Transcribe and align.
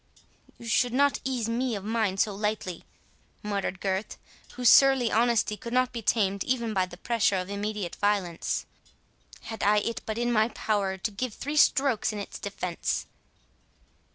"You 0.57 0.65
should 0.67 0.93
not 0.93 1.19
ease 1.23 1.47
me 1.47 1.75
of 1.75 1.83
mine 1.83 2.17
so 2.17 2.33
lightly," 2.33 2.85
muttered 3.43 3.79
Gurth, 3.79 4.17
whose 4.53 4.67
surly 4.67 5.11
honesty 5.11 5.55
could 5.55 5.73
not 5.73 5.91
be 5.91 6.01
tamed 6.01 6.43
even 6.43 6.73
by 6.73 6.87
the 6.87 6.97
pressure 6.97 7.35
of 7.37 7.51
immediate 7.51 7.95
violence,—"had 7.97 9.61
I 9.61 9.77
it 9.77 10.01
but 10.07 10.17
in 10.17 10.31
my 10.33 10.47
power 10.49 10.97
to 10.97 11.11
give 11.11 11.35
three 11.35 11.55
strokes 11.55 12.11
in 12.11 12.17
its 12.17 12.39
defence." 12.39 13.05